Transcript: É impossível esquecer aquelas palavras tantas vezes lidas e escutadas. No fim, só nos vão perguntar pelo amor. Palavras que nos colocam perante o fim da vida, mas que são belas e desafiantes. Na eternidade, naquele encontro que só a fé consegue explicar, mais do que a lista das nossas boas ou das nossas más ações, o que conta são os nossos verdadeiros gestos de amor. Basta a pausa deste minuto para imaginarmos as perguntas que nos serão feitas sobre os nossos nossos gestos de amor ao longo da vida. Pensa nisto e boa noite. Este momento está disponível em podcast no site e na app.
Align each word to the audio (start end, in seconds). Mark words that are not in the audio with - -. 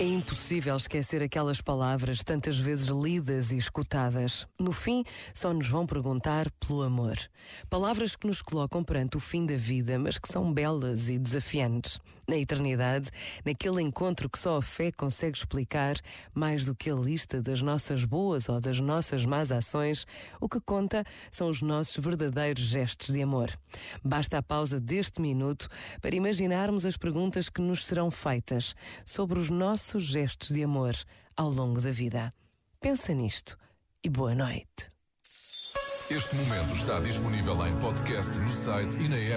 É 0.00 0.04
impossível 0.04 0.76
esquecer 0.76 1.24
aquelas 1.24 1.60
palavras 1.60 2.22
tantas 2.22 2.56
vezes 2.56 2.86
lidas 2.86 3.50
e 3.50 3.56
escutadas. 3.56 4.46
No 4.56 4.70
fim, 4.70 5.02
só 5.34 5.52
nos 5.52 5.68
vão 5.68 5.84
perguntar 5.84 6.48
pelo 6.52 6.82
amor. 6.82 7.18
Palavras 7.68 8.14
que 8.14 8.28
nos 8.28 8.40
colocam 8.40 8.84
perante 8.84 9.16
o 9.16 9.20
fim 9.20 9.44
da 9.44 9.56
vida, 9.56 9.98
mas 9.98 10.16
que 10.16 10.28
são 10.28 10.52
belas 10.52 11.08
e 11.08 11.18
desafiantes. 11.18 11.98
Na 12.28 12.36
eternidade, 12.36 13.10
naquele 13.44 13.82
encontro 13.82 14.28
que 14.28 14.38
só 14.38 14.58
a 14.58 14.62
fé 14.62 14.92
consegue 14.92 15.36
explicar, 15.36 15.96
mais 16.32 16.64
do 16.64 16.76
que 16.76 16.90
a 16.90 16.94
lista 16.94 17.42
das 17.42 17.60
nossas 17.60 18.04
boas 18.04 18.48
ou 18.48 18.60
das 18.60 18.78
nossas 18.78 19.24
más 19.24 19.50
ações, 19.50 20.06
o 20.40 20.48
que 20.48 20.60
conta 20.60 21.02
são 21.28 21.48
os 21.48 21.60
nossos 21.60 22.04
verdadeiros 22.04 22.62
gestos 22.62 23.14
de 23.14 23.22
amor. 23.22 23.50
Basta 24.04 24.38
a 24.38 24.42
pausa 24.42 24.78
deste 24.78 25.20
minuto 25.20 25.68
para 26.00 26.14
imaginarmos 26.14 26.84
as 26.84 26.96
perguntas 26.96 27.48
que 27.48 27.60
nos 27.60 27.84
serão 27.84 28.12
feitas 28.12 28.76
sobre 29.04 29.38
os 29.40 29.50
nossos 29.50 29.87
nossos 29.88 30.04
gestos 30.04 30.50
de 30.50 30.62
amor 30.62 30.94
ao 31.34 31.48
longo 31.48 31.80
da 31.80 31.90
vida. 31.90 32.30
Pensa 32.78 33.14
nisto 33.14 33.56
e 34.04 34.10
boa 34.10 34.34
noite. 34.34 34.90
Este 36.10 36.36
momento 36.36 36.74
está 36.74 37.00
disponível 37.00 37.66
em 37.66 37.74
podcast 37.78 38.38
no 38.38 38.50
site 38.50 38.98
e 38.98 39.08
na 39.08 39.16
app. 39.16 39.36